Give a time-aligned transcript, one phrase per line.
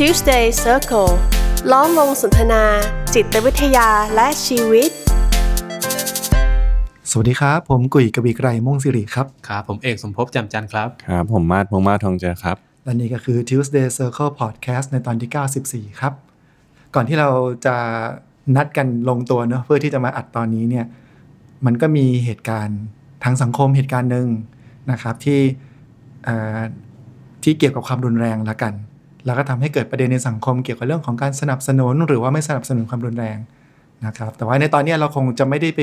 [0.00, 1.12] Tuesday Circle
[1.72, 2.62] ล้อมวงสนทนา
[3.14, 4.90] จิตวิทยาและชีวิต
[7.10, 16.12] สวัสดีครับ ผมกุยกบีไกรม่วงสิริครับ ครับ ผมเอกสมภพจำจันทร์ครับ ครับ ผมมาดพงษ์มาศทองเจอครับ และนี่ก็คือ Tuesday Circle Podcast ในตอนที่ 94 ครับ
[16.94, 17.28] ก่อนที่เรา
[17.66, 17.76] จะ
[18.56, 20.86] นัดกันลงตัวเนอะเพื่อที่จะมาอัดตอนนี้เนี่ย
[21.66, 22.80] มันก็มีเหตุการณ์
[23.24, 24.28] ทางสังคมเหตุการณ์หนึ่ง
[24.90, 25.40] นะครับที่
[26.24, 26.58] เอ่อ
[27.44, 28.74] ที่เกี่ยวกับความรุนแรงละกัน
[29.26, 33.38] แล้วก็ทำให้เกิดประเด็นในสังคมเกี่ยวกับเรื่องของการสนับสนุน หรือว่าไม่สนับสนุนความรุนแรง
[34.06, 35.80] นะครับ แต่ว่าในตอนนี้เราคงจะไม่ได้ไป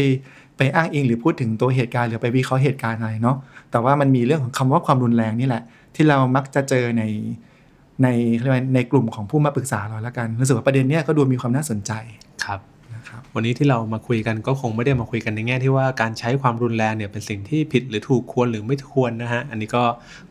[0.57, 3.37] ไปอ้างอิงหรือพูดถึงตัวเหตุการณ์หรือไปวิเคราะห์เหตุการณ์อะไรเนาะ
[3.71, 5.63] แต่ว่ามันมีเรื่องของคำว่าความรุนแรงนี่แหละ
[5.95, 7.03] ที่เรามักจะเจอใน
[8.03, 8.07] ใน
[8.39, 11.91] เรียกว่าในกลุ่มของผู้มาปรึกษาเราแล้วกันรู้สึกว่าประเด็นเนี้ยก็ดูมีความน่าสนใจ
[12.45, 12.59] ครับ
[12.95, 19.83] นะครับวันนี้ที่เรามาคุยกันก็คงไม่ได้มาคุยกันในแง่ที่ว่าการใช้ความรุนแรงเนี่ยเป็นสิ่งที่ผิดหรือถูกควรหรือไม่ควรนะฮะอันนี้ก็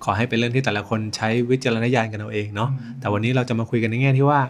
[0.05, 4.41] ขอให้เป็นเรื่องที่แต่ละคนใช้วิจารณญาณกันเอาเองเนาะแต่วันนี้เราจะมาคุยกันในแง่ที่ว่า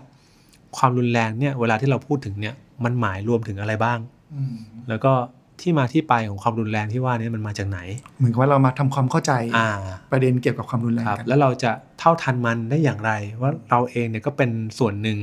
[0.77, 2.55] ความรุนแรงเนี่ยเวลาที่เราพูดถึงเนี่ย
[2.85, 3.99] มันหมายรวมถึงอะไรบ้าง
[4.35, 4.55] อืม
[4.89, 5.13] แล้วก็
[5.61, 7.79] ที่มาที่ไปของความรุนแรงที่ว่านี้มันมาจากไหน
[8.19, 9.69] เหมือนกับว่าเรามาทำความเข้าใจอ่า
[10.13, 15.19] ประเด็นเกี่ยวกับความรุนแรงครับกันแล้วเราจะเท่าทันมันได้อย่างไร ว่าเราเองเนี่ยก็เป็นส่วนหนึ่ง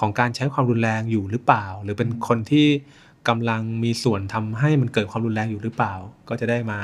[0.00, 2.66] ของการใช้ความรุนแรงอยู่หรือเปล่า หรือเป็นคนที่
[3.28, 5.94] กำลังมีส่วนทำให้มันเกิดความรุนแรงอยู่หรือเปล่า
[6.28, 6.78] ก็จะได้มา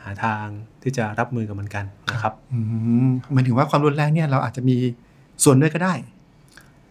[0.00, 0.44] หาทาง
[0.82, 2.58] ที่จะรับมือกับมันกันนะครับอื
[3.06, 4.76] มหมายถึงว่าความรุนแรงเนี่ยเราอาจจะมี
[5.44, 5.94] ส่วนด้วยก็ได้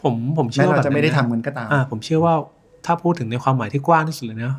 [0.02, 2.34] ผมผมเชื่แม้อว่าเราจะไม่ได้แบบทำมันก็ตามอ่าผมเชื่อว่า
[2.86, 4.56] ถ้าพูดถึงในความหมายที่กว้างที่สุดเลยนะ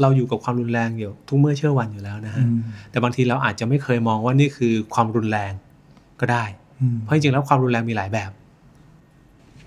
[0.00, 2.58] เราอยู่กับความรุนแรงอยู่ทุกเมื่อเชื่อวันอยู่แล้วนะฮะอืม
[2.90, 5.52] แต่บางทีเราอาจจะไม่เคยมองว่านี่คือความรุนแรง
[6.20, 6.44] ก็ได้
[6.80, 8.30] อืมเพราะจริงๆแล้วความรุนแรงมีหลายแบบ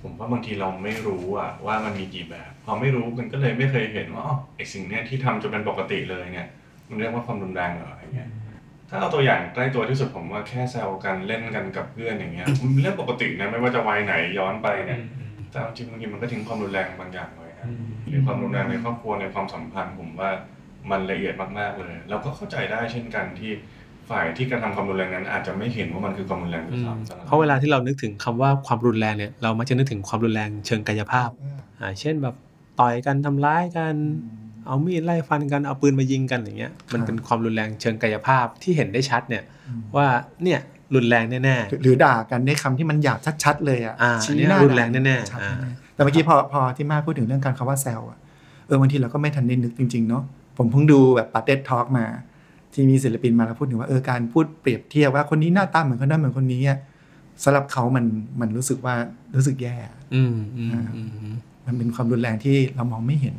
[0.03, 6.47] ผมว่าบางทีเราไม่รู้อะว่ามันมีกี่แบบ พอไม่รู้มันก็เลยไม่เคยเห็นว่าอ๋อไอสิ่งเนี้ยที่ทำจนเป็นปกติเลยเนี่ย
[6.89, 8.29] มันเรียกว่าความรุนแรงเหรออะไรเงี้ย
[8.89, 14.99] ถ้าเอาตัวอย่างใกล้ตัวที่สุดผมว่าแค่แซวกันเล่นกันกับเพื่อนอย่างเงี้ยมันเป็นเรื่องปกตินะไม่ว่าจะวัยไหนย้อนไปเนี่ย
[15.51, 17.67] แต่เอาจริงบางทีมันก็ทิ้งความรุนแรงบางอย่างไว้นะ
[18.07, 20.29] หรือความรุนแรงในครอบครัวในความสัมพันธ์ผมว่า
[20.91, 23.51] มันละเอียดมากๆเลย เราก็เข้าใจได้เช่นกันที่
[24.09, 31.29] ฝ่ายที่กระทำความรุนแรงนั้น อาจจะไม่เห็นว่ามันคือความรุนแรงด้วยซ้ำเพราะเวลาที่เรานึกถึงคำว่าความรุนแรงเนี่ยเรามักจะนึกถึงความรุนแรงเชิงกายภาพ
[31.81, 32.35] อ่าเช่นแบบ
[32.79, 33.95] ต่อยกันทำร้ายกัน
[34.65, 39.43] เอามีดไล่ฟันกันเอาปืนมายิงกันอย่างเงี้ยมันเป็นความรุนแรงเชิงกายภาพที่เห็นได้ชัดเนี่ย
[39.95, 40.07] ว่า
[40.43, 40.59] เนี่ย
[40.95, 48.17] รุนแรงแน่หรือหรือด่ากันด้วยคำที่มันหยาบชัดๆเลยอะอ่าชี้เนี่ยหน้ารุนแรงแน่ๆชัดอ่าๆแต่เมื่อกี้พอพอที่มาพูดถึงเรื่องการคำว่าแซวอะ
[48.67, 50.23] เออบางทีเราก็ไม่ทันได้นึกจริงๆเนาะ
[50.57, 52.05] ผมเพิ่งดูแบบปาเต็ดทอล์กมา
[52.73, 56.79] ที่มีศิลปินมาแล้วพูดถึงว่าเออการพูดเปรียบเทียบว่าคนนี้หน้าตาเหมือนคนนั้นเหมือนคนนี้อะ
[57.43, 58.05] สำหรับเขามัน
[58.41, 58.95] มันรู้สึกว่า
[59.35, 59.75] รู้สึกแย่
[60.13, 61.35] อืมอืมอืมอืม
[61.65, 63.35] มันเป็นความรุนแรงที่เรามองไม่เห็น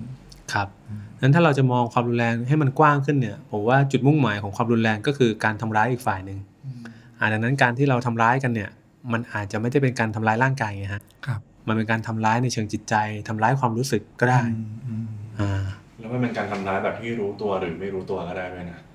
[0.53, 0.69] ครับ
[1.21, 6.39] นั้นถ้าเราจะมองความรุนแรงให้มันกว้างขึ้นเนี่ยผมว่าจุดมุ่งหมายของความรุนแรงก็คือการทำร้ายอีกฝ่ายหนึ่ง
[7.19, 8.71] อ่าดังนั้นการที่เราทำร้ายกันเนี่ย
[9.13, 12.95] มันอาจจะไม่ได้เป็นการทำร้ายร่างกายไงฮะครับมันเป็นการทำร้ายในเชิงจิตใจ
[13.29, 15.07] ทำร้ายความรู้สึกก็ได้อืมอืม
[15.41, 15.65] อ่า
[15.99, 18.90] แล้วมันเป็นการทำร้ายแบบที่รู้ตัวหรือไม่รู้ตัวก็ได้ด้วยนะอืมอืม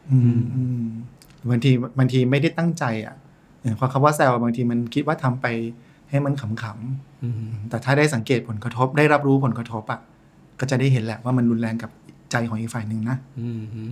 [1.49, 3.15] บางทีบางทีไม่ได้ตั้งใจอะ
[3.61, 5.45] เออเพราะคำว่าแซวบางทีมันคิดว่าทำไป
[6.09, 9.99] ให้มันขำอืมๆแต่ถ้าได้สังเกตผลกระทบได้รับรู้ผลกระทบอะ
[10.59, 11.91] ก็จะได้เห็นแหละว่ามันรุนแรงกับ
[12.31, 13.89] ใจของอีกฝ่ายหนึ่งนะอืมอืม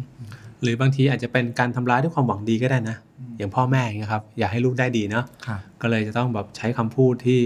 [0.61, 2.97] หรือบางทีอาจจะเป็นการทำร้ายด้วยความหวังดีก็ได้นะ
[3.37, 7.39] อย่างพ่อแม่อย่างเงี้ยครับ อยากให้ลูกได้ดีเนาะค่ะก็เลยจะต้องแบบใช้คำพูดที่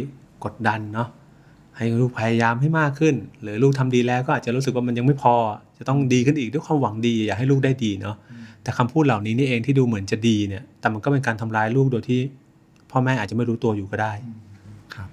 [0.46, 1.10] กดดันเนาะ
[1.78, 5.36] ให้ลูกพยายามให้มากขึ้น หรือลูกทำดีแล้วก็อาจจะรู้สึกว่ามันยังไม่พอ
[5.78, 8.16] จะต้องดีขึ้นอีกด้วยความหวังดี อยากให้ลูกได้ดีเนาะ
[8.68, 12.20] แต่คำพูดเหล่านี้นี่เองที่ดูเหมือนจะดีเนี่ย แต่มันก็เป็นการทำร้ายลูกโดยที่
[12.92, 14.14] พ่อแม่อาจจะไม่รู้ตัวอยู่ก็ได้
[14.96, 15.10] ครับ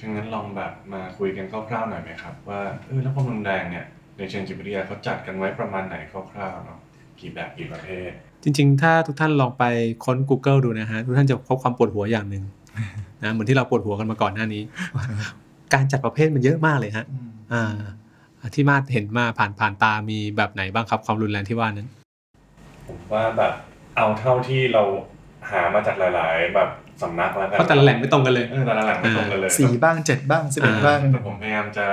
[0.00, 3.84] ดังนั้นลองแบบมาคุยกันคร่าวๆหน่อยไหมครับ ว่าเออแล้วความรุนแรงเนี่ย
[4.18, 6.78] ในเชิงจิตวิทยาเขาจัดกันไว้ประมาณไหนคร่าวๆเนาะ
[7.20, 8.10] กี่แบบกี่ประเภท
[8.42, 9.64] จริง ๆ ถ้าทุกท่านลองไป
[10.04, 12.44] ค้น Google ดูนะฮะทุกท่านจะพบความปวดหัวอย่างหนึ่ง
[13.22, 14.62] นะเหมือนที่เราปวดหัวกันมาก่อนหน้านี้
[15.74, 17.04] การจัดประเภทมันเยอะมากเลยฮะ
[17.54, 17.76] อ่า
[18.54, 21.88] ที่มาเห็นมาผ่านผ่านตามีแบบไหนบ้างครับความรุนแรงที่ว่านั้น
[22.86, 23.52] ผมว่าแบบ
[23.96, 24.82] เอาเท่าที่เรา
[25.50, 26.70] หามาจากหลาย ๆ แบบ
[27.02, 31.86] สำนักแล้วกันเพราะแต่ละแหล่งไม่ตรงกันเลยเออแต่ละแหล่งไม่ตรงกันเลยสี่บ้างเจ็ดบ้างสิบเอ็ดอ่าบ้างแต่ผมพยายามจะ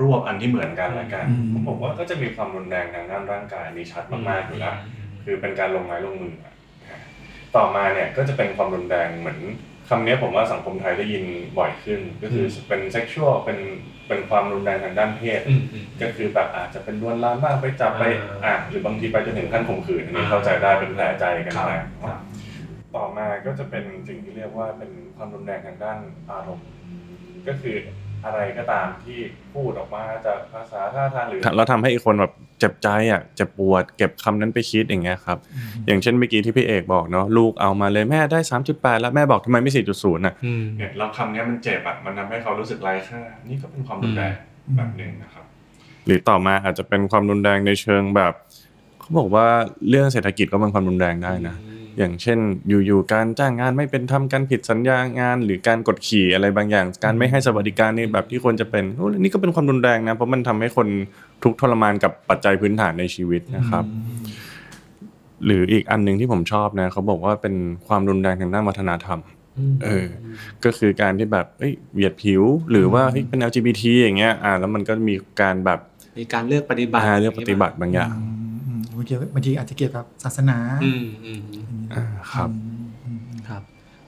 [0.00, 4.76] รวบอันที่เหมือนกันแล้วกันอืมผมบอกว่าก็จะมีความรุนแรงทางด้านร่างกายนี่ชัดมากๆอยู่แล้ว
[5.24, 6.52] คือเป็นการลงไม้ลงมืออะ
[7.56, 9.38] ต่อมาเนี่ยก็จะเป็นความรุนแรงเหมือน
[9.88, 11.24] คำนี้ผมว่าสังคมไทยได้ยิน
[11.58, 13.58] บ่อยขึ้น ก็คืออเป็นเซ็กชวลเป็น
[14.08, 18.04] เป็นความรุนแรงทางด้านเพศอืมอืมก็คือแบบอาจจะเป็นลวนลามบ้างไปจับไป
[18.44, 21.72] อ่าอะหรือบางทีไปจนถึงขั้นข่มขืนอันนี้อ่าเข้าใจได้เป็นแผลใจกันครับไป
[22.02, 22.20] ครับ
[22.96, 25.98] ต่อมาก็จะเป็นสิ่งที่เรียกว่าเป็นความรุนแรงทางด้าน
[26.30, 26.66] อารมณ์
[27.48, 27.76] ก็คือ
[28.26, 29.18] อะไรก็ตามที่
[29.54, 35.38] พูดออกมาจากภาษาท่าทางหรือแล้วทำให้อีกคนแบบเจ็บใจอะเจ็บปวด เก็บคำนั้นไปคิดอย่างเงี้ยครับ
[35.86, 38.40] อย่างเช่นเมื่อกี้ที่พี่เอกบอกเนาะลูกเอามาเลยแม่ได้
[38.70, 44.34] 3.8แล้วแม่บอกทำไมไม่4.0น่ะอืมเนี่ยเราคำเนี้ยมันเจ็บอะมันทำให้เขารู้สึกไร้ค่านี่ก็เป็นความรุนแรง
[44.76, 45.44] แบบหนึ่งนะครับ
[46.06, 48.32] หรือต่อมาอาจจะเป็นความรุนแรงในเชิงแบบ
[49.00, 49.46] เขาบอกว่า
[49.88, 51.54] เรื่องเศรษฐกิจก็เป็นความรุนแรงได้นะ
[51.98, 52.38] อย่างเช่น
[52.68, 60.88] อยู่ๆการจ้างงานไม่เป็นทำการผิดสัญญางาน หรือการกดขี่อะไรบางอย่าง การไม่ให้สวัสดิการในแบบที่ควรจะเป็นโอ้นี่ก็เป็นความรุนแรงนะเพราะมันทำให้คน
[61.42, 63.84] ทุกข์ทรมานกับปัจจัยพื้นฐานในชีวิตนะครับ
[65.46, 67.54] หรืออีกอันหนึ่งที่ผมชอบนะเขาบอกว่าเป็น
[67.88, 69.20] ความรุนแรงทางด้านวัฒนธรรม
[69.84, 70.06] เออ
[70.64, 75.78] ก็คือการที่แบบเอ้ยเหยียดผิวหรือว่าเฮ้ยเป็น LGBT อย่างเงี้ย อ่า แล้วมันก็มีการแบบ
[76.18, 78.14] มีการเลือกปฏิบัติอ่าเรื่องปฏิบัติบางอย่าง
[79.10, 81.40] อืมอืมบางทีบางทีอาจจะเกี่ยวกับศาสนาอืมอืม
[81.94, 82.50] อ่าครับ
[83.04, 83.62] อืมครับ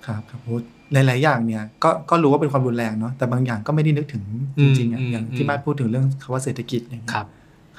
[0.06, 0.56] ครับครับโอ้
[0.92, 4.24] หลาย ๆ อย่างเนี่ยก็ก็รู้ว่าเป็นความรุนแรงเนาะแต่บางอย่างก็ไม่ได้นึกถึง
[4.60, 7.26] จริงๆอะอืมอย่างอืมที่มาพูดถึงเรื่องคำว่าเศรษฐกิจอย่างเงี้ยครับ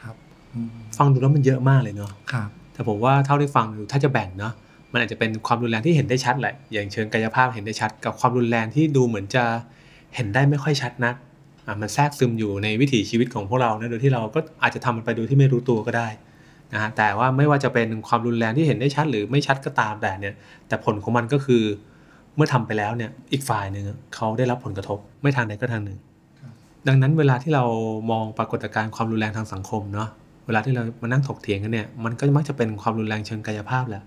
[0.01, 0.15] ครับ
[0.53, 4.53] อืมฟังดูแล้วมันเยอะมากเลยเนาะครับแต่ผมว่าเท่าที่ฟังดูถ้าจะแบ่งเนาะ
[4.91, 9.43] มันอาจจะเป็นความรุนแรงที่เห็นได้ชัดแหละ อย่างเชิงกายภาพเห็นได้ชัด กับความรุนแรงที่ดูเหมือนจะ
[10.15, 11.15] เห็นได้ไม่ค่อยชัดนัก
[11.65, 16.07] อะมันแทรกซึมอยู่ในวิถีชีวิตของพวกเรานะโดยที่เราก็อาจจะทำมันไปโดยที่ไม่รู้ตัวก็ได้
[16.73, 20.35] นะฮะแต่ว่าไม่ว่าจะเป็นความรุนแรงที่เห็นได้ชัดหรือไม่ชัดก็ตามแต่เนี่ย
[20.67, 21.63] แต่ผลของมันก็คือ
[22.35, 23.85] เมื่อทำไปแล้วเนี่ยอีกฝ่ายหนึ่ง
[24.15, 25.97] เขาได้รับผลกระทบไม่ทางใดก็ทางหนึ่ง
[26.87, 27.63] ดังนั้นเวลาที่เรา
[28.11, 30.09] มองปรากฏการณ์ความรุนแรงทางสังคมเนาะ
[30.45, 34.03] เวลาที่เรามานั่งถกเถียงกันเนี่ยมันก็มักจะเป็นความรุนแรงเชิงกายภาพแหละ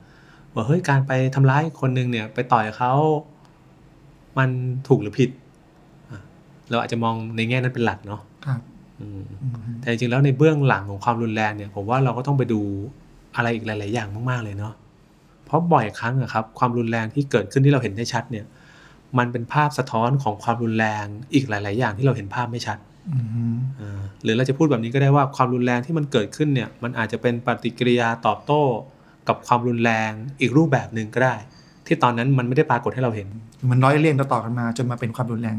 [0.55, 2.93] ว่าเฮ้ยการไปทำร้ายคนหนึ่งเนี่ยไปต่อยเขา
[4.39, 4.51] มัน
[4.89, 5.31] ถูกหรือผิด
[6.11, 6.21] อะ
[6.71, 8.72] เราอาจจะมองในแง่นั้นเป็นหลักเนาะครับอืมอืม
[9.81, 12.61] แต่จริงๆแล้วในเบื้องหลังของความรุนแรงเนี่ย ผมว่าเราก็ต้องไปดู
[13.37, 14.75] อะไรอีกหลาย ๆ อย่างมากๆเลยเนาะ
[15.47, 18.45] เพราะบ่อยครั้งอะครับ ความรุนแรงที่เกิดขึ้นที่เราเห็นได้ชัดเนี่ย
[19.19, 21.05] มันเป็นภาพสะท้อนของความรุนแรง
[21.35, 22.79] อีกหลาย ๆ อย่างที่เราเห็นภาพไม่ชัด
[23.13, 23.21] อื
[23.53, 28.63] มอ่าหรือเราจะพูดแบบนี้ก็ได้ว่าความรุนแรงที่มันเกิดขึ้นเนี่ย มันอาจจะเป็นปฏิกิริยาตอบโต้
[29.29, 30.11] กับความรุนแรง
[30.41, 31.35] อีกรูปแบบหนึ่งก็ได้
[31.87, 33.29] ที่ตอนนั้นมันไม่ได้ปรากฏให้เราเห็น
[33.71, 35.57] มันร้อยเรียงต่อๆกันมา จนมาเป็นความรุนแรง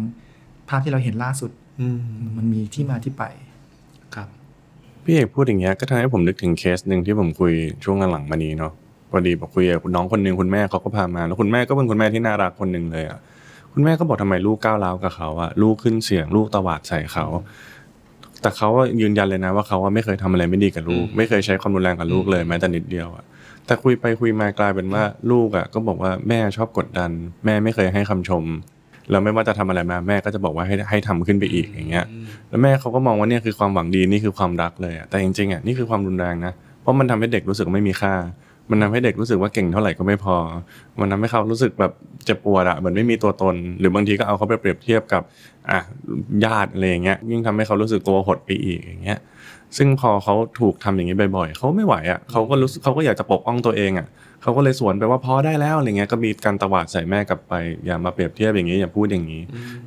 [0.69, 1.62] ภาพที่เราเห็นล่าสุดอื
[1.95, 1.97] ม
[2.37, 3.23] มันมีที่มาที่ไป
[4.15, 4.27] ครับ
[5.03, 7.53] พี่เอกพูดอย่างเงี้ยก็ทำให้ผมนึกถึงเคสหนึ่งที่ผมคุย
[7.83, 8.73] ช่วงหลังๆมานี้เนาะ
[9.11, 13.19] พอดีบอกคุยกับคุณน้องคนหนึ่งคุณแม่เขาก็พามาแล้วคุณแม่ก็เป็นคุณแม่ที่น่ารักคนหนึ่งเลยอะ
[13.73, 17.25] คุณแม่ก็บอกทำไมลูกก้าวร้าวกับเขาอะลูกขึ้นเสียงลูกตวาดใส่เขา
[18.41, 23.23] แต่เขาว่ายืนยันเลยนะว่าเขาว่าไม่เคยทำอะไรไม่ดีกับลูกอืมไม่เคยใช้ความรุนแรงกับลูกเลยแม้แต่นิดเดียวอะ
[23.65, 27.11] แต่คุยไปคุยมากลายเป็นว่าลูกอะก็บอกว่าแม่ชอบกดดัน
[27.45, 28.43] แม่ไม่เคยให้คำชม
[29.09, 32.05] แล้วไม่ว่าจะทำอะไรมาแม่ก็จะบอกว่าให้ให้ทำขึ้นไปอีกอย่างเงี้ย
[32.49, 38.13] แล้วแม่เขาก็มองว่าเนี่ยคือความหวังดีนี่คือความรักเลยอะแต่จริงๆอะนี่คือความรุนแรงนะเพราะมันทำให้เด็กรู้สึกว่าไม่มีค่า
[38.71, 40.35] มันทำให้เด็กรู้สึกว่าเก่งเท่าไหร่ก็ไม่พอ
[40.99, 41.91] มันทำให้เขารู้สึกแบบ
[42.25, 45.21] เจ็บปวดอะเหมือนไม่มีตัวตน หรือบางทีก็เอาเขาไปเปรียบเทียบกับ
[45.69, 45.79] อะ
[46.45, 49.19] ญาติอะไรอย่างเงี้ย ยิ่งทำให้เขารู้สึกตัวหดไปอีกอย่างเงี้ย
[49.77, 54.07] ซึ่งพอเขาถูกทำอย่างนี้บ่อยๆเขาไม่ไหวอะเขาก็รู้สึกเขาก็อยากจะปกป้องตัวเองอะ
[54.43, 57.53] เขาก็เลยสวนไปว่าพอได้แล้วอะไรเงี้ยก็มีการตวาดใส่แม่กลับไป
[57.85, 59.41] อย่ามาเปรียบเทียบอย่างนี้อย่าพูดอย่างนี้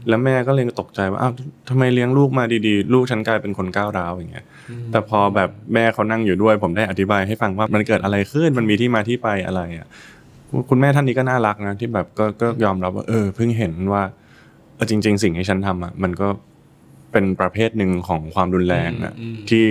[0.08, 1.32] แล้วแม่ก็เลยตกใจว่าอ้าว
[1.68, 4.44] ทำไมเลี้ยงลูกมาดีๆ ลูกฉันกลายเป็นคนก้าวร้าวอย่างเงี้ย
[4.92, 9.86] แต่พอแบบแม่เขานั่งอยู่ด้วย ผมได้อธิบายให้ฟังว่ามันเกิดอะไรขึ้นมันมีที่มาที่ไปอะไรอะ
[10.50, 14.02] คุณคุณแม่ท่านนี้ก็น่ารักนะที่แบบก็ก็ยอมรับว่าเออเพิ่งเห็นว่า
[14.74, 16.28] เออจริง ๆ สิ่งที่ฉันทำอะมันก็
[17.12, 19.66] เป็นประเภทหนึ่งของความรุนแรงอะอืมอืมที่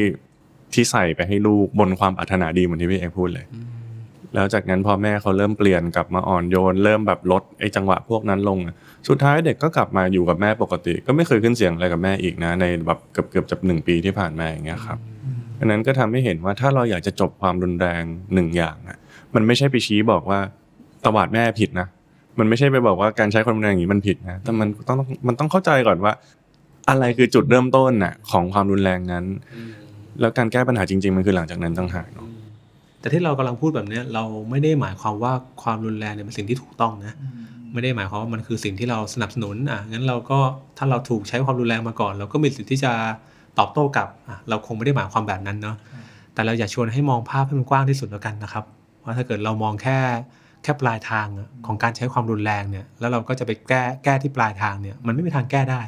[0.73, 3.45] ที่ใส่ไปให้ลูกบนความปรารถนาดีเหมือนที่พี่เอกพูดเลย
[4.35, 8.57] แล้วจากนั้นพอแม่เขาเริ่มเปลี่ยนกลับมาอ่อนโยน เริ่มแบบลดไอ้จังหวะพวกนั้นลง
[9.07, 14.99] สุดท้ายเด็กก็กลับมาอยู่กับแม่ปกติ ก็ไม่เคยขึ้นเสียงอะไรกับแม่อีกนะ ในแบบเกือบเกือบจะหนึ่งปีที่ผ่านมาอย่างเงี้ยครับ
[15.59, 18.97] อันนั้นก็ทำให้เห็นว่าถ้าเราอยากจะจบความรุนแรงหนึ่งอย่างอะ
[19.35, 20.39] มันไม่ใช่ไปชี้บอกว่า
[21.05, 21.87] ตวาดแม่ผิดนะ
[22.39, 26.13] มันไม่ใช่ไปบอกว่าการใช้ความรุนแรงอย่างนี้มันผิดนะแต่มันต้องมันต้องเข้าใจก่อนว่า
[26.89, 29.25] อะไรคือจุดเริ่มต้นน่ะของความรุนแรงนั้น
[30.19, 32.24] แล้วการแก้ปัญหาจริง ๆ มันคือหลังจากนั้นต่างหากเนาะ
[33.05, 35.33] แต่ที่เรากำลังพูดแบบเนี้ยเราไม่ได้หมายความว่า
[35.63, 37.13] ความรุนแรงเนี่ยเป็นสิ่งที่ถูกต้องนะ
[37.73, 40.39] ไม่ได้หมายความว่ามันคือสิ่งที่เราสนับสนุนอะงั้นเราก็
[40.77, 42.91] ถ้าเราถูกใช้ความรุนแรงมาก่อน เราก็มีสิทธิ์ที่จะ
[43.59, 45.75] ตอบโต้กลับอะเราคงไม่ได้หมายความแบบนั้นเนาะ
[46.33, 48.63] แต่เราอยากชวนให้มองภาพให้มันกว้างที่สุดแล้วกันนะครับ
[49.03, 49.97] ว่าถ้าเกิดเรามองแค่
[50.63, 55.81] แค่ปลายทางอะของการใช้ความรุนแรงเนี่ยแล้วเราก็จะไปแก้แก้ที่ปลายทางเนี่ยมันไม่มีทางแก้ได้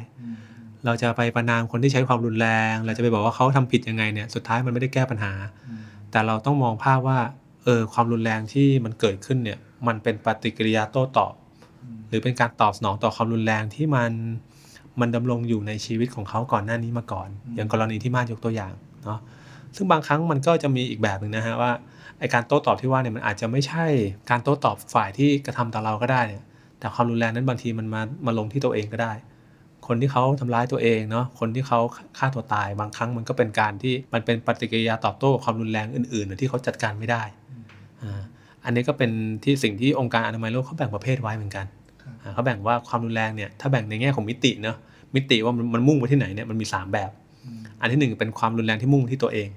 [0.84, 5.32] เราจะไปประนามคนที่ใช้ความรุนแรง เราจะไปบอกว่าเขาทำผิดยังไงเนี่ยสุดท้ายมันไม่ได้แก้ปัญหา
[6.10, 7.18] แต่เราต้องมองภาพว่า
[7.64, 11.34] เออความรุนแรงที่มันเกิดขึ้นเนี่ยมันเป็นปฏิกิริยาโต้ตอบ
[12.08, 14.12] หรือเป็นการตอบสนองต่อความรุนแรงที่มัน
[15.00, 18.72] มันดำรงอยู่ในชีวิตของเขาก่อนหน้านี้มาก่อน อย่างกรณีที่มานยกตัวอย่าง
[19.04, 19.20] เนาะ
[19.76, 21.72] ซึ่งบางครั้งมันก็จะมีอีกแบบหนึ่งนะฮะว่า
[22.18, 23.86] ไอการโต้ตอบที่ว่าเนี่ยมันอาจจะไม่ใช่
[24.30, 26.44] การโต้ตอบฝ่ายที่กระทำต่อเราก็ได้เนี่ย
[26.78, 29.12] แต่ความรุนแรงนั้นบางทีมันมามาลงที่ตัวเองก็ได้
[29.88, 31.80] คนที่เขาทำร้ายตัวเองเนาะคนที่เขา
[32.18, 37.22] ฆ่าตัวตายบางครั้งมันก็เป็นการที่มันเป็นปฏิกิริยาตอบโต้กับความรุนแรงอื่นๆที่เขาจัดการไม่ได้
[38.02, 38.20] อ่า
[38.64, 39.10] อันนี้ก็เป็น
[39.44, 41.66] ที่สิ่งที่องค์การอนามัยโลกเขาแบ่งประเภทไว้เหมือนกัน
[42.22, 44.76] อ่าเขาแบ่งว่าความรุนแรงเนี่ยถ้าแบ่งในแง่ของมิติเนาะ
[45.14, 47.10] มิติว่ามันมันมุ่งไปที่ไหนเนี่ยมันมีสามแบบ
[47.80, 49.48] อันที่หนึ่งเป็นความรุนแรงที่มุ่งที่ตัวเอง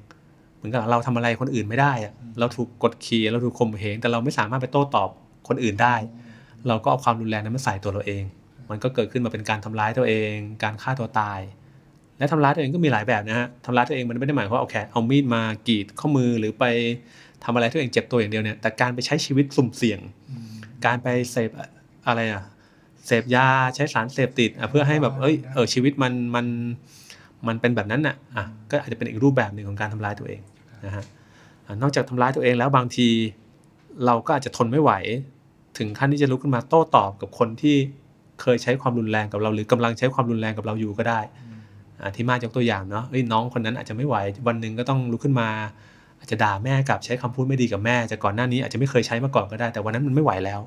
[0.55, 5.09] เหมือนกับเราทำอะไรคนอื่นไม่ได้อะเราถูกกดขี่เราถูกข่มเหงแต่เราไม่สามารถไปโต้ตอบ
[5.47, 5.95] คนอื่นได้
[6.67, 8.23] เราก็เอาความรุนแรงนั้นมาใส่ตัวเราเอง
[8.71, 11.39] มันก็เกิดขึ้นมาเป็นการทำร้ายตัวเอง การฆ่าตัวตาย
[12.17, 16.65] และทำร้ายตัวเองก็มีหลายแบบนะฮะทำร้ายตัวเองมันไม่ได้หมายความว่าเอาแค่เอามีดมากรีดข้อมือหรือไป
[17.43, 19.99] ทำอะไรตัวเองเจ็บตัวอย่างเดียวเนี่ยแต่การไปใช้ชีวิตสุ่มเสี่ยง
[20.85, 21.49] การไปเสพ
[22.07, 22.43] อะไรอะ
[23.07, 26.45] เสพยาใช้สารเสพติดเพื่อให้แบบเอ้ยเออชีวิตมันมัน
[27.47, 30.41] มันเป็นแบบนั้นน่ะอะก็อาจจะเป็นอีกรูปแบบหนึ่งของการทำร้ายตัวเอง
[30.85, 31.03] นะฮะ
[31.65, 33.07] อะนอกจากทำร้ายตัวเองแล้วบางที
[34.05, 34.91] เราก็อาจจะทนไม่ไหว
[35.77, 37.77] ถึงขั้นที่จะลุกขึ้นมาโต้ตอบกับคนที่
[38.41, 41.19] เคยใช้ความรุนแรงกับเรา หรือกำลังใช้ความรุนแรงกับเราอยู่ก็ได้
[42.01, 44.15] อะที่มายกตัวอย่างเนาะเอ้ยน้องคนนั้นอาจจะไม่ไหว
[44.47, 45.49] วันหนึ่งก็ต้องลุกขึ้นมา
[46.19, 50.61] อาจจะด่าแม่กลับใช้คำพูดไม่ดีกับแม่จากก่อนหน้านี้อาจจะไม่เคยใช้มาก่อนก็ได้ แต่วันนั้นมันไม่ไหวแล้ว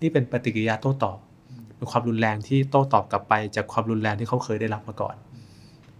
[0.00, 1.18] นี่เป็นปฏิกิริยาโต้ตอบ
[1.76, 5.16] เป็นความรุนแรงที่โต้ตอบกลับไปจากความรุนแรงที่เขาเคยได้รับมาก่อน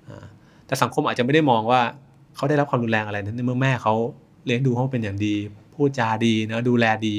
[0.09, 0.25] อ่า
[0.67, 1.81] แต่สังคมอาจจะไม่ได้มองว่า
[2.37, 3.95] เขาได้รับความรุนแรงอะไรนั้นเมื่อแม่เขา
[4.47, 5.35] เลี้ยงดูเขาเป็นอย่างดี
[5.75, 7.17] พูดจาดีเนะดูแลดี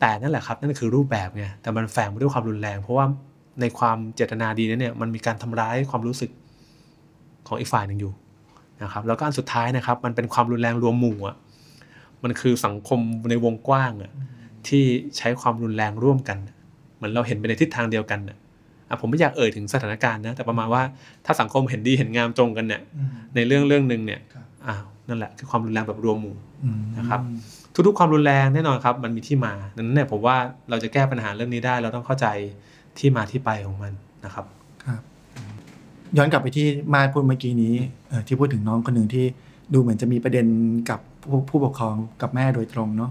[0.00, 3.06] แต่นั่นแหละครับนั่นคือรูปแบบไงแต่มันแฝงไปด้วยความรุนแรง เพราะว่า
[3.60, 6.30] ในความเจตนาดีนั้นเนี่ยมันมีการทำร้ายความรู้สึก
[7.48, 8.12] ของอีกฝ่ายหนึ่งอยู่
[8.82, 11.36] นะครับแล้วก็อันสุดท้ายนะครับ มันเป็นความรุนแรงรวมหมู่อะ
[12.22, 13.00] มันคือสังคม
[13.30, 14.12] ในวงกว้างอะ
[14.68, 14.84] ที่
[15.16, 16.38] ใช้ความรุนแรงร่วมกัน
[16.96, 18.36] เหมือนเราเห็นไปในทิศทางเดียวกันน่ะ
[18.88, 20.82] อะผมไม่อยากเอ่ยถึงสถานการณ์นะแต่ประมาณว่า
[21.24, 22.82] ถ้าสังคมเห็นดีเห็นงามตรงกันเนี่ย
[23.34, 27.20] ในเรื่องเรื่องหนึ่งเนี่ยครับอ้าว นั่นแหละคือความรุนแรงแบบรวมหมู่อืมนะครับ
[27.86, 30.36] ทุกๆความรุนแรงแน่นอนครับ มันมีที่มาดังนั้นเนี่ยผมว่า
[30.70, 32.26] เราจะแก้ปัญหาเรื่องนี้ได้ เราต้องเข้าใจ
[32.98, 33.92] ที่มาที่ไปของมัน
[34.24, 34.44] นะครับ
[34.84, 35.02] ครับ
[36.16, 37.74] ย้อนกลับไปที่มาดพูดเมื่อกี้นี้
[38.08, 39.24] เอ่อที่พูดถึงน้องคนหนึ่งที่
[39.74, 40.46] ดูเหมือนจะมีประเด็น
[40.90, 43.10] กับผู้ผู้ปกครองกับแม่โดยตรงเนาะ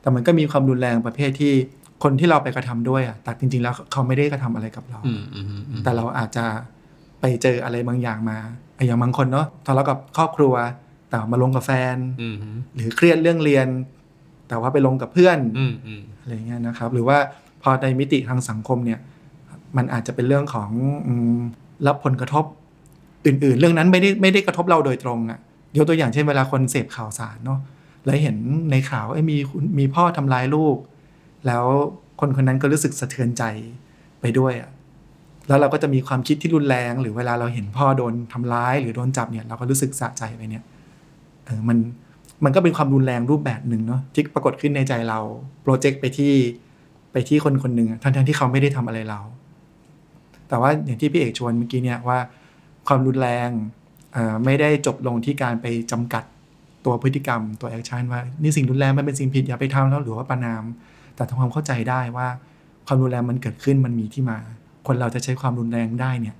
[0.00, 1.52] แต่มันก็มีความรุนแรงประเภทที่
[2.02, 6.44] คนที่เราไปกระทำด้วยอะแต่จริง ๆ แล้วเขาไม่ได้กระทำอะไรกับเราอืมอืมอืมอืมแต่เราอาจจะ
[7.20, 8.38] ไปเจออะไรบางอย่างมา
[8.86, 10.54] อย่างบางคนเนาะทะเลาะกับครอบครัว
[11.08, 12.36] แต่มาลงกับแฟนอืม
[12.74, 13.66] หรือเครียดเรื่องเรียน
[14.48, 17.18] แต่ว่าไปลงกับเพื่อนอืมอืมอะไรเงี้ยนะครับ หรือว่า
[17.62, 19.00] พอในมิติทางสังคมเนี่ย
[19.76, 20.70] มันอาจจะเป็นเรื่องของ
[21.06, 21.38] อืม
[21.86, 22.44] รับผลกระทบ
[23.26, 25.38] อื่น ๆ เรื่องนั้นไม่ได้ไม่ได้กระทบเราโดยตรงอะ่ะ
[25.76, 27.58] ยกตัวอย่างเช่นเวลาคนเสพข่าวสารเนาะ
[28.04, 28.36] แล้วเห็น
[28.70, 30.76] ในข่าวว่าเอ้ยมีคุณมีพ่อทำร้ายลูก
[31.46, 31.64] แล้ว
[32.20, 33.44] คนคนนั้นก็รู้สึกสะเทือนใจ
[34.20, 34.70] ไปด้วยอะ่ะ
[35.48, 40.62] แล้วเราก็จะมีความคิดที่รุนแรง หรือเวลาเราเห็นพ่อโดนทำร้าย หรือโดนจับเนี่ย เราก็รู้สึกสะใจไปเนี่ย
[41.48, 41.78] เออมัน
[42.44, 45.18] มันก็เป็นความรุนแรงรูปแบบหนึ่งเนาะที่ปรากฏขึ้นในใจเรา
[45.62, 46.32] โปรเจกต์ไปที่
[47.12, 49.20] ไปที่คนคนหนึ่งอะทั้งๆที่เขาไม่ได้ทำอะไรเรา
[50.48, 52.18] แต่ว่าอย่างที่พี่เอกชวนเมื่อกี้เนี่ยว่า
[52.88, 53.50] ความรุนแรง
[54.44, 56.24] ไม่ได้จบลงที่การไปจำกัด
[56.84, 60.62] ตัวพฤติกรรมตัว action ว่านี่สิ่งรุนแรงมันเป็นสิ่งผิดอย่าไปทำแล้วหรือว่าประณาม
[61.16, 62.28] แต่ทำความเข้าใจได้ว่า
[62.86, 64.38] ความรุนแรงมันเกิดขึ้นมันมีที่มา
[64.86, 66.34] คนเราจะใช้ความรุนแรงได้เนี่ย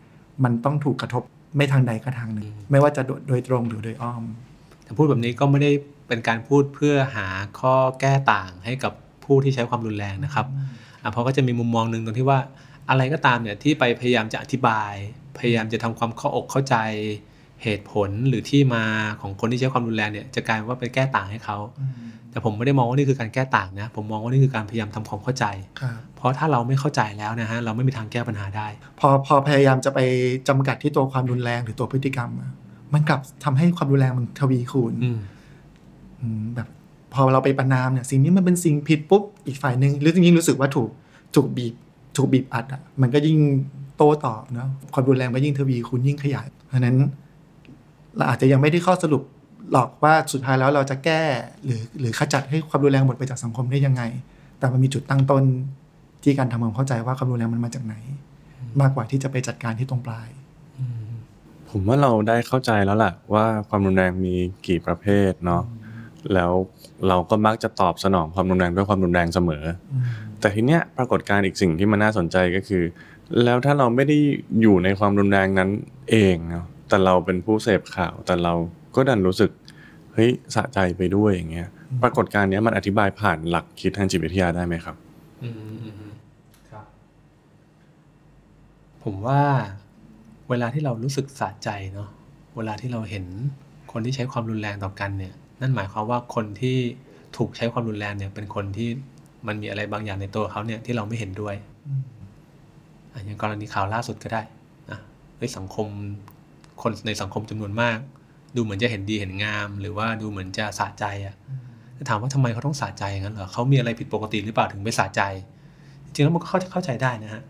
[0.45, 1.23] มันต้องถูกกระทบ
[1.57, 4.23] ไม่ทางใดก็ทางหนึ่ง ไม่ว่าจะโดยตรงหรือโดยอ้อม
[4.89, 5.71] แต่พูดแบบนี้ก็ไม่ได้
[6.09, 7.27] เป็นการพูดเพื่อหา
[7.61, 8.93] ข้อแก้ต่างให้กับ
[9.25, 10.47] ผู้ที่ใช้ความรุนแรงนะครับ
[11.03, 12.39] อะเพราะก็จะมีมุมมองหนึ่งตรงที่ว่า
[12.91, 14.93] อะไรก็ตามเนี่ยที่ไปพยายามจะอธิบาย
[15.39, 16.77] พยายามจะทำความเข้าอกเข้าใจ
[17.63, 18.85] เหตุผลหรือที่มา
[19.21, 21.59] ของคนที่ใช้ความรุนแรงเนี่ยจะกลายเป็นว่าไปแก้ต่างให้เขา
[22.31, 25.45] แต่ผมไม่ได้มองว่านี่คือการแก้ต่างนะ ผมมองว่านี่คือการพยายามทำความเข้าใจ
[25.81, 28.69] ครับเพราะถ้าเราไม่เข้าใจแล้วนะฮะเราไม่มีทางแก้ปัญหาได้
[29.01, 30.01] พอพอพยายามจะไป
[30.49, 32.51] จำกัดที่ตัวความรุนแรงหรือตัวพฤติกรรมอะ
[32.95, 35.19] มันกลับทำให้ความรุนแรงมันทวีคูณอืม
[36.21, 36.69] อืมแบบ
[37.15, 40.91] พอเราไปประนามเนี่ย สิ่งนี้มันเป็นสิ่งผิดปุ๊บอีกฝ่ายหนึ่งหรือยิ่งรู้สึกว่าถูก
[41.35, 41.75] ถูกบีบ
[42.17, 43.39] ถูกบีบอัดอะมันก็ยิ่ง
[43.97, 46.97] โต้ตอบเนาะความรุนแรงก็ยิ่งทวีคูณยิ่งขยายเพราะฉะนั้น
[48.17, 49.23] เราอาจจะยังไม่ได้ข้อสรุป
[49.73, 51.23] หรอกว่าสุดท้ายแล้วเราจะแก้
[51.65, 54.03] หรือหรือขจัดให้ความรุนแรงหมดไปจากสังคมได้ยังไง
[54.59, 55.45] แต่มันมีจุดตั้งต้น
[56.23, 57.95] ที่การทำความเข้าใจว่าความรุนแรงมันมาจากไหน
[58.81, 60.29] มากกว่าที่จะไปจัดการที่ตรงปลาย
[61.71, 64.35] ผมว่าเราได้เข้าใจแล้วล่ะ ว่าความรุนแรงมี
[64.67, 65.63] กี่ประเภทเนาะ
[66.35, 66.53] แล้ว
[67.09, 69.65] เราก็มักจะตอบสนองความรุนแรงด้วยความรุนแรงเสมอ
[70.41, 72.83] แต่ทีเนี้ยปรากฏการณ์อีกสิ่งที่มันน่าสนใจก็คือ
[73.45, 74.19] แล้วถ้าเราไม่ได้
[74.61, 75.71] อยู่ในความรุนแรงนั้น
[76.11, 78.53] เองเนาะแต่เราเป็นผู้เสพข่าว แต่เรา
[78.97, 79.51] ก็ดันรู้สึก
[80.15, 81.69] เฮ้ยสะใจไปด้วยอย่างเงี้ย
[82.03, 84.97] ปรากฏการณ์เนี้ยมันอธิบายผ่านหลักคิดทางจิตวิทยาได้ไหมครับ
[85.43, 86.13] อืมอืมอืม
[86.71, 86.87] ครับ
[89.03, 89.41] ผมว่า
[90.51, 92.09] เวลาที่เรารู้สึกสะใจเนาะ
[92.57, 93.25] เวลาที่เราเห็น
[93.93, 96.77] คนที่ใช้ความรุนแรงต่อกันเนี่ย นั่นหมายความว่าคนที่
[97.37, 98.89] ถูกใช้ความรุนแรงเนี่ยเป็นคนที่
[99.47, 101.55] มันมีอะไรบางอย่างในตัวเขาเนี่ยที่เราไม่เห็นด้วย
[103.13, 104.43] อะอย่างกรณีข่าวล่าสุดก็ได้
[105.37, 105.89] เฮ้ยสังคม
[106.83, 107.99] คนในสังคมจำนวนมาก
[108.57, 111.35] ดูเหมือนจะเห็นดีเห็นงาม หรือว่าดูเหมือนจะสะใจอะ
[111.95, 115.23] แต่ถามว่าทำไมเขาต้องสะใจอย่างนั้นเหรอเขามีอะไรผิดปกติหรือเปล่าถึงไม่สะใจ
[116.05, 117.43] จริงๆแล้วมันก็เข้าเข้าใจได้นะฮะ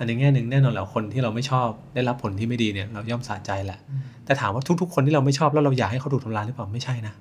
[0.00, 3.78] อันในแง่หนึ่งแน่นอนแหละคนที่เราไม่ชอบได้รับผลที่ไม่ดีเนี่ยเราย่อมสะใจแหละ
[4.24, 7.14] แต่ถามว่าทุก ๆ คนที่เราไม่ชอบแล้วเราอยากให้เขาถูกทำร้ายหรือเปล่าไม่ใช่นะ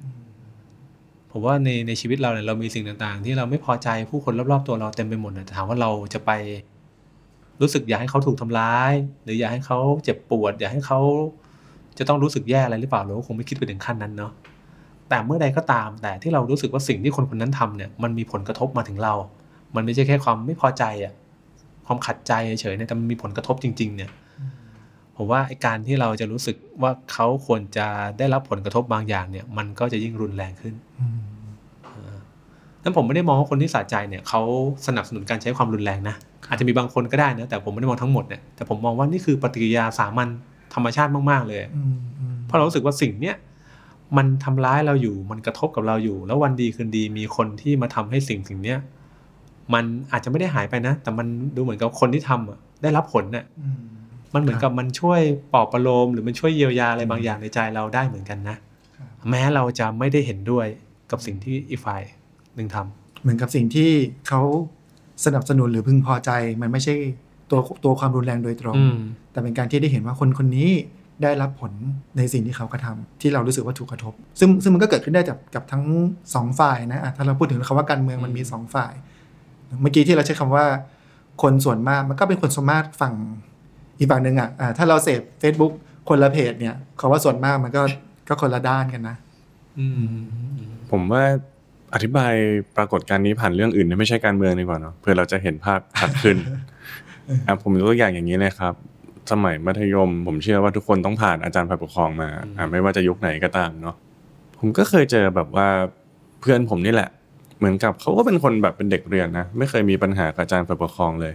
[1.32, 6.32] ผมว่าในในชีวิตเราเนี่ยเรามีสิ่งต่างๆ ที่เราไม่พอใจผู้คนรอบๆตัวเราเต็มไปหมดนะแต่ถามว่าเราจะไป
[7.62, 8.94] รู้สึกอยากให้เขาถูกทำร้าย
[9.24, 11.00] หรืออยากให้เขาเจ็บปวด อยากให้เขา
[11.98, 14.32] จะต้องรู้สึกแย่อะไรหรือเปล่าเราก็คงไม่คิดไปถึงขั้นนั้นเนาะ
[15.10, 19.14] แต่เมื่อใดก็ตาม แต่ที่เรารู้สึกว่าสิ่งที่คนคนนั้นทำเนี่ยมันมีผลกระทบมาถึงเรา
[19.76, 21.14] มันไม่ใช่แค่ความไม่พอใจอะ
[21.90, 24.12] ความขัดใจเฉยๆเนี่ยแต่มันมีผลกระทบจริง ๆ เนี่ย
[25.16, 31.22] ผมว่าไอ้การที่เราจะรู้สึกว่าเขาควรจะได้รับผลกระทบบางอย่างเนี่ย มันก็จะยิ่งรุนแรงขึ้นอืม
[32.84, 34.42] นั้นผมไม่ได้มองว่าคนที่สะใจเนี่ยเขา
[34.88, 36.16] สนับสนุนการใช้ความรุนแรงนะ
[36.50, 40.30] อาจจะมีบางคนก็ได้นะแต่ผมไม่ได้มองทั้งหมดเนี่ยแต่ผมมองว่านี่คือปฏิกิริยาสามัญ
[40.74, 43.36] ธรรมชาติมาก ๆ เลยอืมอืมเพราะเรารู้สึกว่าสิ่งเนี้ย
[44.18, 48.80] มันทำร้ายเราอยู่มันกระทบกับเราอยู่ แล้ววันดีคืนดีมีคนที่มาทำให้สิ่งสิ่งเนี้ย
[49.74, 53.80] มันอาจจะไม่ได้หายไปนะ แต่มันดูเหมือนกับคนที่ทำอะได้รับผลเนี่ยอืม
[54.34, 55.22] มันเหมือนกับมันช่วย
[55.54, 58.58] ปลอบประโลมหรือมันช่วยเยียวยาอะไรบางอย่างในใจเราได้เหมือนกันนะ
[59.20, 60.68] ครับแม้เราจะไม่ได้เห็นด้วย
[61.12, 62.02] กับสิ่งที่อีกฝ่าย
[62.56, 63.90] หนึ่งทำเหมือนกับสิ่งที่
[64.28, 64.42] เขา
[65.26, 66.96] สนับสนุนหรือพึงพอใจ มันไม่ใช่
[67.52, 68.98] ตัวตัวความรุนแรงโดยตรงอืม
[69.32, 70.70] แต่เป็นการที่ได้เห็นว่าคนคนนี้
[71.24, 71.72] ได้รับผล
[72.18, 75.84] ในสิ่งที่เขากระทำที่เรารู้สึกว่าถูกกระทบ ซึ่งซึ่งมันก็เกิดขึ้นได้จากกับทั้ง
[76.36, 78.94] สองฝ่ายนะอะถ้าเราพูดถึงคำว่าการเมืองมันมีสองฝ่าย
[79.82, 80.66] เมื่อกี้ที่เราใช้คำว่า
[81.42, 83.14] คนส่วนมากมันก็เป็นคนส่วนมากฝั่ง
[83.98, 85.74] อีกฝั่งหนึ่งอะอะถ้าเราเสพ Facebook
[86.10, 87.82] คนละเพจเนี่ยคำว่าส่วนมากมันก็
[88.28, 89.16] ก็คนละด้านกันนะ
[89.80, 90.14] อืม
[90.92, 91.24] ผมว่า
[91.94, 92.34] อธิบาย
[92.78, 96.38] ปรากฏการณ์นี้ผ่านเรื่องอื่นที่ไม่ใช่การเมืองดีกว่าเนาะเพื่อเราจะเห็นภาพชัดขึ้น
[97.48, 98.74] อะผมยกตัวอย่างอย่างนี้เลยครับ
[99.32, 103.96] สมัยมัธยม ผมเชื่อว่าทุกคนต้องผ่านอาจารย์ฝ่ายปกครองมาอะไม่ว่าจะยุคไหนก็ตามเนาะ
[104.58, 105.68] ผมก็เคยเจอแบบว่า
[106.40, 107.10] เพื่อนผมนี่แหละ
[107.60, 111.34] เหมือนกับเขาก็เป็นคนแบบเป็นเด็กเรียนนะไม่เคยมีปัญหากับอาจารย์ฝ่ายปกครองเลย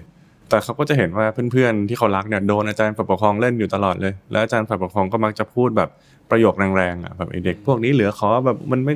[0.48, 5.90] แต่เขาก็จะเห็นว่าเพื่อนๆที่เขารักเนี่ยโดนอาจารย์ฝ่ายปกครองเล่นอยู่ตลอดเลย แล้วอาจารย์ฝ่ายปกครองก็มักจะพูดแบบ
[6.30, 8.94] ประโยคแรงๆอะแบบไอเด็กพวกนี้เหลือขอแบบมันไม่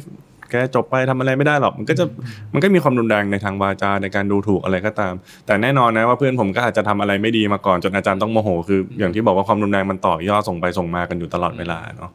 [0.51, 2.05] แกจบไปทำอะไรไม่ได้หรอกมันก็จะ
[2.53, 5.13] มันก็มีความรุนแรงในทางวาจาในการดูถูกอะไรก็ตาม
[5.47, 12.11] แต่แน่นอนนะว่าเพื่อนผมก็อาจจะทำอะไรไม่ดีมาก่อนจนอาจารย์ต้องโมโหคือ อย่างที่บอกว่าความรุนแรงมันต่อยอดส่งไปส่งมากันอยู่ตลอดเวลาเนาะ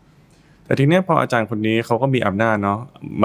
[0.66, 2.80] แต่ทีเนี้ยพออาจารย์คนนี้เขาก็มีอำนาจเนาะ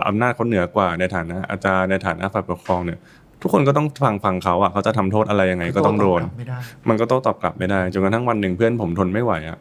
[0.09, 2.99] อำนาจเขาเหนือกว่าในฐานะอาจารย์ในฐานะฝ่ายปกครองเนี่ย
[3.43, 9.59] ทุกคนก็ต้องฟังฟังเขาอะเขาจะทำโทษอะไรยังไงก็ต้องโดนไม่ได้มันก็โต้ตอบกลับไม่ได้จนกระทั่งวันหนึ่งเพื่อนผมทนไม่ไหวอะ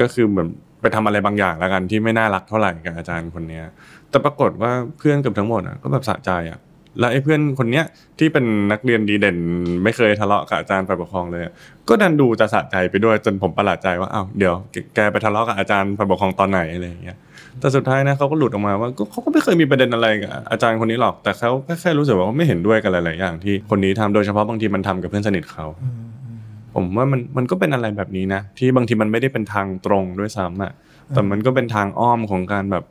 [0.00, 0.48] ก็คือเหมือน
[0.80, 3.64] ไปทำอะไรบางอย่างแล้วกันที่ไม่น่ารักเท่าไหร่กับอาจารย์คนเนี้ย
[4.10, 6.58] แต่ปรากฏว่าเพื่อนเกือบทั้งหมดอะก็แบบสะใจอะ
[6.98, 7.84] แล้วไอ้เพื่อนคนเนี้ย
[8.18, 9.36] ที่เป็นนักเรียนดีเด่น
[9.84, 11.42] ไม่เคยทะเลาะกับอาจารย์ฝ่ายปกครองเลย
[11.88, 14.54] ก็ดันดูจะสะใจไปด้วยจนผมประหลาดใจว่าอ้าวเดี๋ยว
[14.94, 17.18] แกไปทะเลาะกับอาจารย์ฝ่ายปกครองตอนไหนอะไรอย่างเงี้ย
[17.60, 25.66] แต่สุดท้ายนะเขาก็หลุดออกมาว่าเขาก็ไม่เคยมีประเด็นอะไรกับอาจารย์คนนี้หรอกแต่เขาแค่รู้สึกว่าไม่เห็นด้วยกับหลายๆอย่างที่คนนี้ทำโดยเฉพาะบางทีมันทำกับเพื่อนสนิทเขา
[26.74, 30.72] ผมว่ามันมันก็เป็นอะไรแบบนี้นะ ที่บางทีมันไม่ได้เป็นทางตรงด้วยซ้ำอะ
[31.14, 32.84] แต่มันก็เป็นทางอ้อมของการแบบ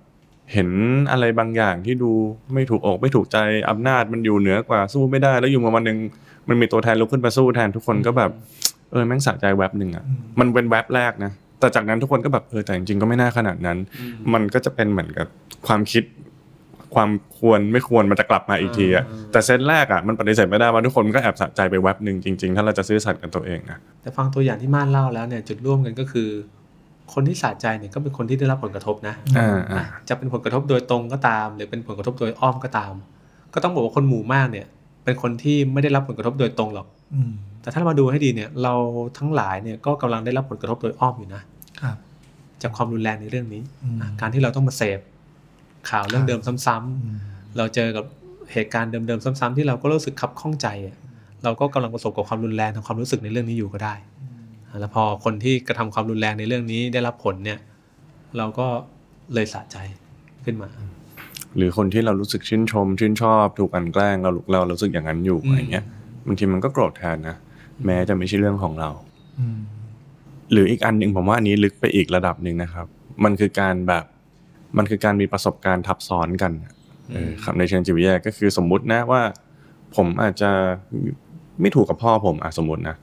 [0.51, 0.69] เห็น
[1.11, 2.11] อะไรบางอย่างที่ดู
[2.53, 3.37] ไม่ถูกอกไม่ถูกใจ
[3.69, 5.97] อำนาจมันอยู่เหนือกว่าสู้ไม่ได้ แล้วอยู่มาวันหนึ่ง
[6.49, 8.31] มันมีตัวแทนลุกขึ้นมาสู้แทนทุกคนก็แบบ
[8.91, 10.03] เออแม่งสะใจแวบหนึ่งอะ
[10.39, 13.77] มันเป็นแวบแรกนะแต่จากนั้นทุกคนก็แบบเออแต่จริงๆก็ไม่น่าขนาดนั้น
[14.33, 15.27] มันก็จะเป็นเหมือนกับ
[15.67, 16.03] ความคิด
[16.95, 26.29] ความควรไม่ควรมันจะกลับมาอีกทีอะแต่เซตแรกอะมันปฏิเสธไม่ได้ว่าทุกคนก็แอบสะใจไปแวบหนึ่งจริง ๆ ถ้าเราจะซื่อสัตย์กับตัวเองนะแต่ฟังตัวอย่างที่ม่านเล่าแล้วเนี่ยจุดร่วมกันก็คือ
[27.13, 32.93] คนที่สะใจเนี่ยก็เป็นคนที่ได้รับผลกระทบนะอ่าอ่าอะจะเป็นผลกระทบโดยตรงก็ตาม หรือเป็นผลกระทบโดยอ้อมก็ตาม
[33.53, 34.65] ก็ต้องบอกว่าคนหมู่มากเนี่ย
[35.03, 38.73] เป็นคนที่ไม่ได้รับผลกระทบโดยตรงหรอกอืมแต่ถ้าเรามาดูให้ดีเนี่ย เรา
[39.17, 41.41] ทั้งหลายเนี่ยก็กำลังได้รับผลกระทบโดยอ้อมอยู่นะ
[41.81, 41.97] ครับ
[42.61, 44.99] จากความรุนแรงในเรื่องนี้อืมอะการที่เราต้องมาเสพ
[45.89, 47.17] ข่าวเรื่องเดิมซ้ำๆอืม
[47.57, 48.05] เราเจอกับ
[48.51, 50.95] เหตุการณ์เดิมๆซ้ำๆที่เราก็รู้สึกขับข้องใจอะ
[51.43, 54.09] เราก็กำลังประสบกับความรุนแรงทางความรู้สึกในเรื่องนี้อยู่ก็ได้อะ
[54.79, 57.59] แล้วพอคนที่กระทำความรุนแรงในเรื่องนี้ได้รับผลเนี่ย
[58.37, 58.67] เราก็
[59.33, 59.77] เลยสะใจ
[60.45, 60.69] ขึ้นมา
[61.57, 65.85] หรือคนที่เรารู้สึกชื่นชม ชื่นชอบถูกกลันแกล้งเราเรารู้สึกอย่างนั้นอยู่อืมอะไรเงี้ย
[66.27, 67.35] บางทีมันก็โกรธแทนนะ
[67.85, 68.89] แม้จะไม่ใช่เรื่องของเรา
[69.39, 69.57] อืม
[70.51, 72.87] หรืออีกอันหนึ่งผมว่าอันนี้ลึกไปอีกระดับหนึ่งนะครับ
[73.23, 74.03] มันคือการแบบ
[74.77, 76.51] มันคือการมีประสบการณ์ทับซ้อนกัน
[77.11, 79.21] เออครับในเชิงจิตวิทยาก็คือสมมุตินะว่า
[79.95, 80.51] ผมอาจจะ
[81.61, 82.95] ไม่ถูกกับพ่อผมอะสมมตินะ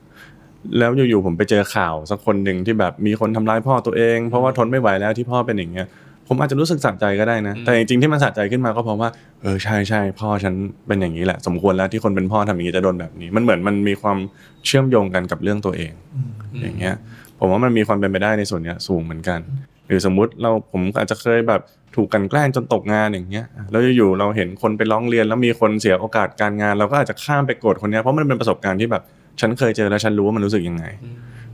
[0.78, 5.86] แล้วอยู่ๆผมไปเจอข่าวสักคนหนึ่งที่แบบมีคนทำร้ายพ่อตัวเอง เพราะว่าทนไม่ไหวแล้วที่พ่อเป็นอย่างเงี้ย
[6.28, 9.08] ผมอาจจะรู้สึกสะใจก็ได้นะ แต่จริงๆที่มันสะใจขึ้นมาก็เพราะว่า
[9.42, 10.54] เออใช่ใช่พ่อฉัน
[10.86, 14.18] เป็นอย่างนี้แหละ สมควรแล้วที่คนเป็นพ่อทำอย่างนี้จะโดนแบบนี้ มันเหมือนมันมีความ
[14.66, 16.30] เชื่อมโยงกันกับเรื่องตัวเองอืม
[16.62, 16.94] อย่างเงี้ย
[17.38, 19.40] ผมว่ามันมีความเป็นไปได้ในส่วนเนี้ยสูงเหมือนกัน
[19.86, 21.60] หรือสมมุติเราผมอาจจะเคยแบบ
[21.96, 29.02] ถูกกลันแกล้งจนตกงานอย่างเงี้ยแล้วอยู่ๆเราเห็นคนไปร้องเรียนแล้วมีคนเสียโอกาสการงาน เราก็อาจจะข้ามไปโกรธคนเนี้ยเพราะมันเป็นประสบการณ์ที่แบบ
[29.40, 30.84] ฉันเคยเจอแล้วฉันรู้ว่ามันรู้สึกยังไง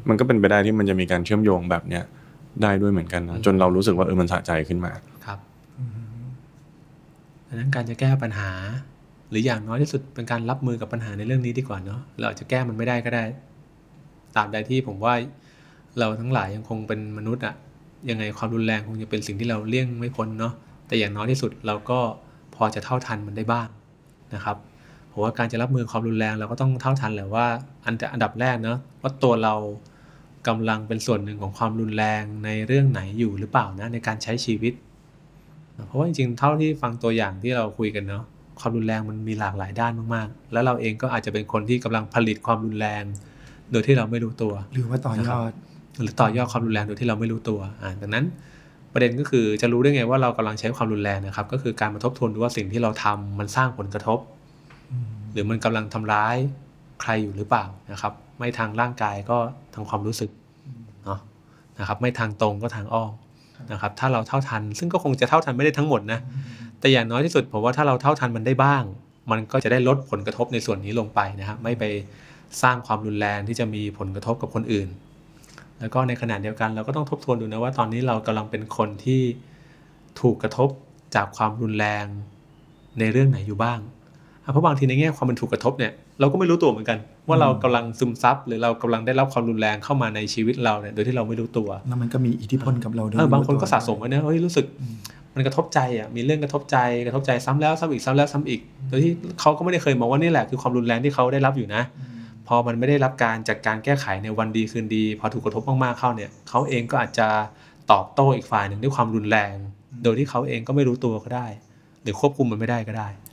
[0.09, 2.05] มันก็เป็นไปได้ที่มันจะมีการเชื่อมโยงแบบเนี้ย
[2.63, 4.93] ได้ด้วยเหมือนกันนะจนเรารู้สึกว่าเออมันสะใจขึ้นมา
[5.27, 5.39] ครับ
[7.47, 8.51] ดังนั้นการจะแก้ปัญหา
[9.31, 13.25] หรืออย่างน้อยที่สุดเป็นการรับมือกับปัญหาในเรื่องนี้ดีกว่าเนาะเราอาจจะแก้มันไม่ได้ก็ได้
[14.35, 15.15] ตราบใดที่ผมว่า
[15.99, 17.55] เราทั้งหลายยังคงเป็นมนุษย์อะ
[18.11, 20.53] ยังไงความรุนแรงคงจะเป็นสิ่งที่เราเลี่ยงไม่พ้นเนาะ
[20.87, 21.99] แต่อย่างน้อยที่สุดเราก็
[22.55, 23.69] พอจะเท่าทันมันได้บ้าง
[24.35, 24.57] นะครับ
[25.19, 27.47] ผมว่าการจะรับมือความรุนแรงเราก็ต้องเท่าทันแหละว่า
[27.85, 29.55] อันอันดับแรกเนาะว่าตัวเรา
[30.49, 34.73] กำลังเป็นส่วนหนึ่งของความรุนแรงในเรื่องไหนอยู่หรือเปล่านะในการใช้ชีวิต
[35.87, 38.25] เพราะว่าจริงๆเท่าที่ฟังตัวอย่างที่เราคุยกันเนาะ
[38.61, 43.05] ความรุนแรงมันมีหลากหลายด้านมากๆ แล้วเราเองก็อาจจะเป็นคนที่กำลังผลิตความรุนแรง
[43.73, 45.51] โดยที่เราไม่รู้ตัว หรือว่าต่อยอด
[46.01, 48.25] หรือต่อยอดความรุนแรงโดยที่เราไม่รู้ตัวอ่าดังนั้น
[48.93, 54.19] ประเด็นก็คือจะรู้ได้ไงว่าเรากำลังใช้ความรุนแรงนะครับ ก็คือการมาทบทวนดูว่าสิ่งที่เราทำมันสร้างผลกระทบ
[55.33, 56.37] หรือมันกำลังทำร้าย
[57.01, 59.37] ใครอยู่หรือเปล่านะครับ ไม่ทางร่างกายก็
[59.75, 60.31] ทางความรู้สึก
[61.05, 61.21] เนาะ
[61.79, 63.13] นะครับ ไม่ทางตรงก็ทางอ้อม
[63.73, 66.21] นะครับ ถ้าเราเท่าทัน ซึ่งก็คงจะเท่าทันไม่ได้ทั้งหมดนะ
[66.81, 68.83] แต่อย่างน้อยที่สุดผมว่าถ้าเราเท่าทันมันได้บ้าง
[69.31, 71.85] มันก็จะได้ลดผลกระทบในส่วนนี้ลงไปนะครับไม่ไป
[72.63, 74.89] สร้างความรุนแรงที่จะมีผลกระทบกับคนอื่น
[75.81, 79.23] แล้วก็ในขณะเดียวกันเราก็ต้องทบทวนดูนะว่าตอนนี้เรากำลังเป็นคนที่
[80.21, 80.69] ถูกกระทบ
[81.15, 82.07] จากความรุนแรง
[82.99, 83.79] ในเรื่องไหนอยู่บ้าง
[84.53, 94.67] เพราะบางทีในแง่ความเป็นถูกกระทบเนี่ยเราก็ไม่รู้ตัวเหมือนกัน ว่าเรากำลังซึมซับหรือเรากำลังได้รับความรุนแรงเข้ามาในชีวิตเราเนี่ยโดยที่เราไม่รู้ตัวแล้วมันก็มีอิทธิพลกับเราโดยเออบางคนรู้ตัวก็สะสมไว้นะเฮ้ยรู้สึก
[95.35, 101.83] มันกระทบใจอะมีเรื่องกระทบใจกระทบใจซ้ำแล้วซ้ำอีกซ้ำแล้วซ้ำอีก โดยที่เขาก็ไม่ได้เคยมองว่านี่แหละคือความรุนแรงที่เขาได้รับอยู่นะ
[102.49, 107.29] พอมันไม่ได้รับการจัดการแก้ไขในวันดีคืนดี พอถูกกระทบมากๆเข้าเนี่ยเขาเองก็อาจจะ
[107.93, 109.55] ตอบโต้อีกฝ่ายหนึ่งด้วยความรุนแรง
[110.03, 111.47] โดยที่เขาเองก็ไม่รู้ตัวก็ได้
[112.03, 113.26] หรือควบคุมมันไม่ได้ก็ได้ครับ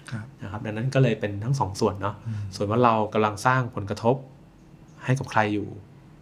[0.43, 2.15] นะครับดังนั้นก็เลยเป็นทั้งสองส่วนเนาะ
[2.55, 4.15] ส่วนว่าเรากำลังสร้างผลกระทบ
[5.05, 5.67] ให้กับใครอยู่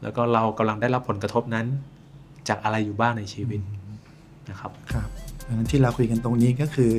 [0.04, 1.66] แล้วก็เรากำลังได้รับผลกระทบนั้น
[2.50, 3.62] จากอะไรอยู่บ้างในชีวิต
[4.50, 5.10] นะครับครับ
[5.48, 6.92] ดังนั้นที่เราคุยกันตรงนี้ก็คือ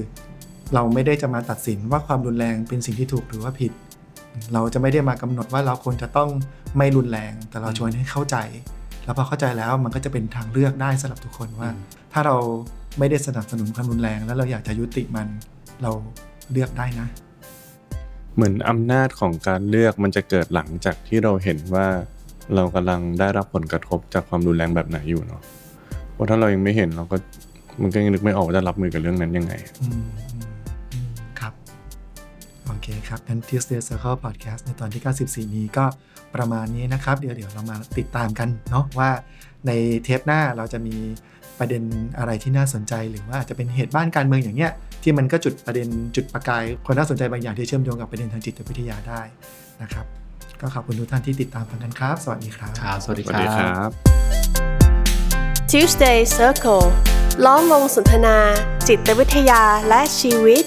[0.74, 3.72] เราไม่ได้จะมาตัดสินว่าความรุนแรงเป็นสิ่งที่ถูกหรือว่าผิด
[4.52, 6.28] เราจะไม่ได้มากำหนดว่าเราควรจะต้อง
[6.76, 8.36] ไม่รุนแรง แต่เราชวนให้เข้าใจ
[9.04, 11.80] แล้วพอเข้าใจแล้วมันก็จะเป็นทางเลือกได้สำหรับทุกคนว่าอืม
[12.12, 12.36] ถ้าเรา
[12.98, 15.28] ไม่ได้สนับสนุนความรุนแรง แล้วเราอยากจะยุติมัน
[15.82, 15.90] เรา
[16.52, 17.08] เลือกได้นะ
[18.34, 21.86] เหมือนอำนาจของการเลือกมันจะเกิดหลังจากที่เราเห็นว่า
[22.54, 25.42] เรากำลังได้รับผลกระทบจากความรุนแรงแบบไหนอยู่เนาะ
[26.12, 27.16] เพราะถ้าเรายังไม่เห็นเราก็
[27.82, 29.52] มันก็ยังนึกไม่ออกว่าจะรับมือกับเรื่องนั้นยังไง
[29.82, 30.46] อืมอืม
[30.92, 31.52] อืมครับ
[32.66, 35.84] โอเคครับงั้น Tuesday Circle Podcast ในตอนที่ 94 นี้ก็
[36.34, 39.10] ประมาณนี้นะครับ เดี๋ยวเดี๋ยวเรามาติดตามกันเนาะว่า
[39.66, 39.70] ใน
[40.04, 40.96] เทปหน้าเราจะมี
[41.58, 41.82] ประเด็น
[42.18, 49.20] อะไรที่น่าสนใจหรือว่าอาจจะเป็นเหตุบ้านการเมืองอย่างเงี้ย ที่มันก็จุดประเด็นจุดประกายคนน่าสนใจบางอย่างที่เชื่อมโยงกับประเด็นทางจิตวิทยาได้
[49.82, 50.06] นะครับ
[50.60, 53.90] ก็ขอบคุณทุกท่านที่ติดตามฟังกันครับ สวัสดีครับครับสวัสดีสควัสดีครัรับบ
[55.70, 56.86] Tuesday Circle
[57.44, 58.36] ล้อมวงสนทนา
[58.88, 60.64] จิตวิทยาและชีวิต